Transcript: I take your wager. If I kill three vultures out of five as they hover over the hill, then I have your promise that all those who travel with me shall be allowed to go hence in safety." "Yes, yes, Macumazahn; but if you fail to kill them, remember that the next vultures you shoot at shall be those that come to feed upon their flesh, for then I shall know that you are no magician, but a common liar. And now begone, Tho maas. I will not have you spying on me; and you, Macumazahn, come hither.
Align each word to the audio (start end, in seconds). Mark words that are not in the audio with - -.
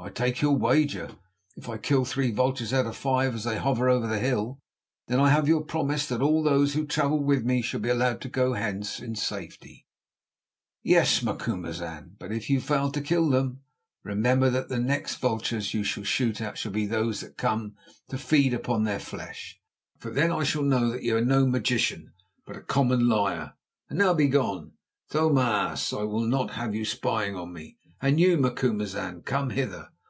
I 0.00 0.10
take 0.10 0.42
your 0.42 0.56
wager. 0.56 1.10
If 1.56 1.68
I 1.68 1.78
kill 1.78 2.04
three 2.04 2.32
vultures 2.32 2.72
out 2.72 2.86
of 2.86 2.96
five 2.96 3.36
as 3.36 3.44
they 3.44 3.56
hover 3.56 3.88
over 3.88 4.08
the 4.08 4.18
hill, 4.18 4.58
then 5.06 5.20
I 5.20 5.28
have 5.28 5.46
your 5.46 5.62
promise 5.62 6.06
that 6.08 6.20
all 6.20 6.42
those 6.42 6.74
who 6.74 6.84
travel 6.86 7.22
with 7.22 7.44
me 7.44 7.62
shall 7.62 7.78
be 7.78 7.88
allowed 7.88 8.20
to 8.22 8.28
go 8.28 8.54
hence 8.54 8.98
in 8.98 9.14
safety." 9.14 9.86
"Yes, 10.82 11.22
yes, 11.22 11.22
Macumazahn; 11.22 12.16
but 12.18 12.32
if 12.32 12.50
you 12.50 12.60
fail 12.60 12.90
to 12.90 13.00
kill 13.00 13.28
them, 13.30 13.60
remember 14.02 14.50
that 14.50 14.68
the 14.68 14.80
next 14.80 15.14
vultures 15.16 15.72
you 15.72 15.84
shoot 15.84 16.40
at 16.40 16.58
shall 16.58 16.72
be 16.72 16.84
those 16.86 17.20
that 17.20 17.36
come 17.36 17.76
to 18.08 18.18
feed 18.18 18.52
upon 18.52 18.82
their 18.82 19.00
flesh, 19.00 19.60
for 19.98 20.10
then 20.10 20.32
I 20.32 20.42
shall 20.42 20.64
know 20.64 20.90
that 20.90 21.04
you 21.04 21.16
are 21.16 21.24
no 21.24 21.46
magician, 21.46 22.12
but 22.44 22.56
a 22.56 22.60
common 22.62 23.08
liar. 23.08 23.52
And 23.88 24.00
now 24.00 24.14
begone, 24.14 24.72
Tho 25.10 25.32
maas. 25.32 25.92
I 25.92 26.02
will 26.02 26.26
not 26.26 26.54
have 26.54 26.74
you 26.74 26.84
spying 26.84 27.36
on 27.36 27.52
me; 27.52 27.78
and 28.04 28.18
you, 28.18 28.36
Macumazahn, 28.36 29.22
come 29.22 29.50
hither. 29.50 29.90